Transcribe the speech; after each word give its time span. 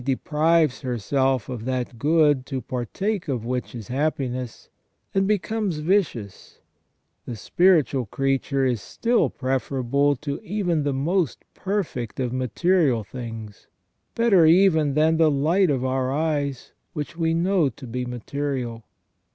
37 0.01 0.17
deprives 0.17 0.81
herself 0.81 1.47
of 1.47 1.63
that 1.63 1.99
good 1.99 2.43
to 2.47 2.59
partake 2.59 3.27
of 3.27 3.45
which 3.45 3.75
is 3.75 3.89
happiness, 3.89 4.67
and 5.13 5.27
becomes 5.27 5.77
vicious, 5.77 6.57
the 7.27 7.35
spiritual 7.35 8.07
creature 8.07 8.65
is 8.65 8.81
still 8.81 9.29
preferable 9.29 10.15
to 10.15 10.39
even 10.41 10.81
the 10.81 10.91
most 10.91 11.45
perfect 11.53 12.19
of 12.19 12.33
material 12.33 13.03
things, 13.03 13.67
better 14.15 14.43
even 14.47 14.95
than 14.95 15.17
the 15.17 15.29
light 15.29 15.69
of 15.69 15.85
our 15.85 16.11
eyes, 16.11 16.71
which 16.93 17.15
we 17.15 17.35
know 17.35 17.69
to 17.69 17.85
be 17.85 18.03
material. 18.03 18.81